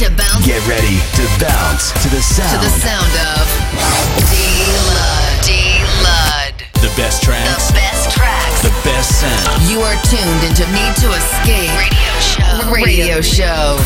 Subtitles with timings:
[0.00, 0.46] to bounce.
[0.48, 2.56] Get ready to bounce to the sound.
[2.56, 3.44] To the sound of
[4.32, 5.44] D-Lud.
[5.44, 6.56] D-Lud.
[6.80, 7.68] The best tracks.
[7.68, 8.62] The best tracks.
[8.64, 9.60] The best sound.
[9.68, 12.72] You are tuned into Need to Escape Radio Show.
[12.72, 13.76] Radio Show.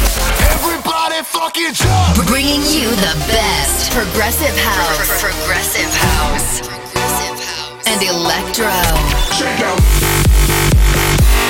[0.54, 2.22] Everybody fucking jump!
[2.30, 5.18] Bringing you the best progressive house.
[5.18, 6.62] Progressive house.
[6.62, 7.90] Progressive house.
[7.90, 8.70] And electro.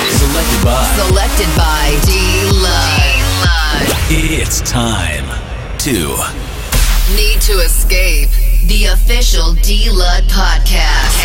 [0.09, 0.81] Selected by.
[0.97, 3.04] Selected by D-Lud.
[4.07, 5.25] It's time
[5.79, 6.15] to
[7.15, 8.29] Need to Escape.
[8.67, 11.15] The official D-Lud podcast.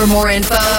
[0.00, 0.69] For more info,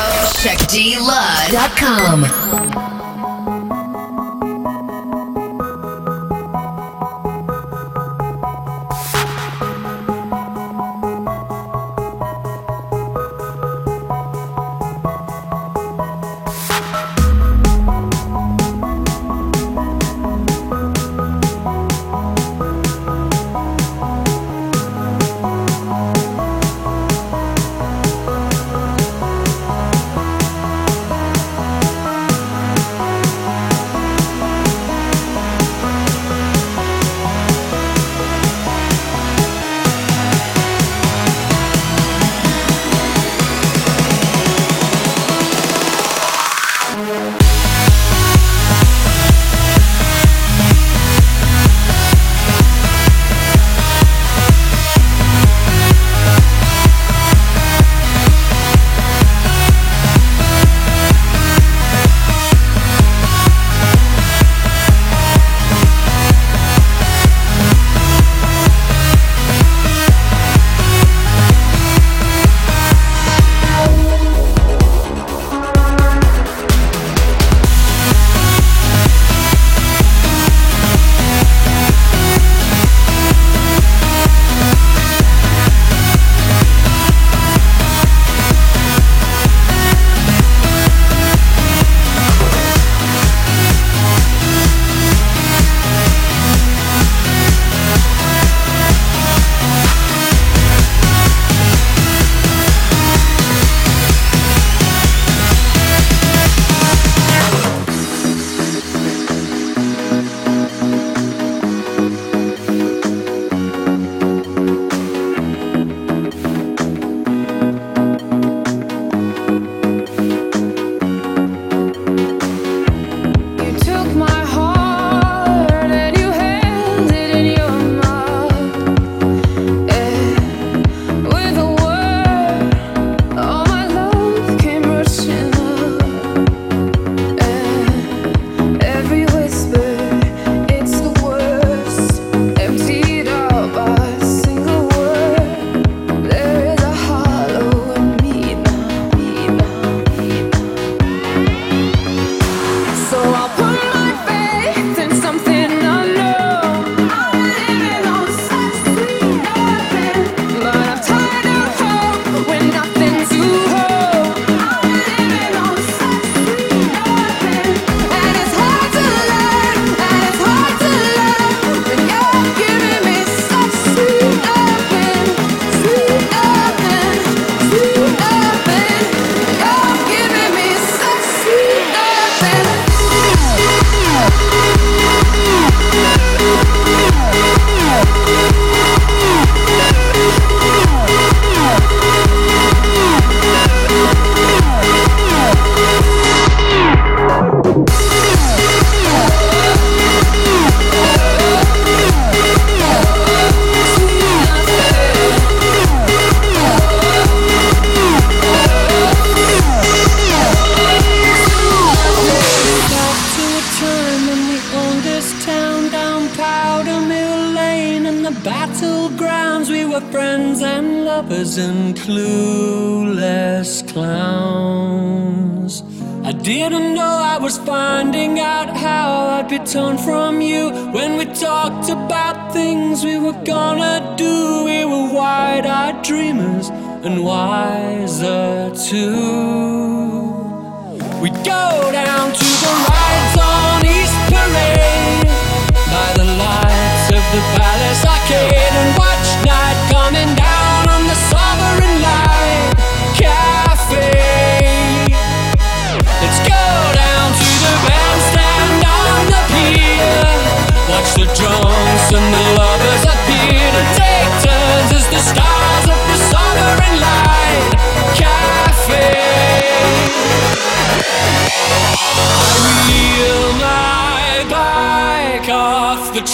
[238.91, 239.20] too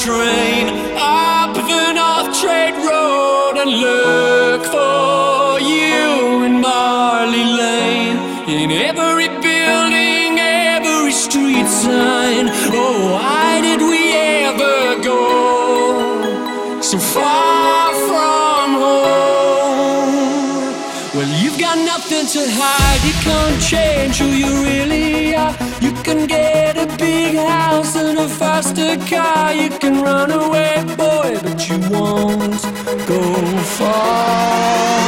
[0.08, 8.18] train up the North Trade Road and look for you in Marley Lane.
[8.48, 12.46] In every building, every street sign.
[12.72, 14.02] Oh, why did we
[14.48, 20.18] ever go so far from home?
[21.16, 25.54] Well, you've got nothing to hide, you can't change who you really are.
[25.82, 30.84] You can get a big house and a lost a car, you can run away,
[30.96, 32.60] boy, but you won't
[33.06, 33.22] go
[33.78, 35.07] far.